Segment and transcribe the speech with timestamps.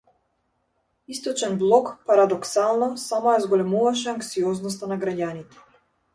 [1.15, 5.63] Источен блок, парадоксално, само ја зголемуваше анксиозноста на граѓаните.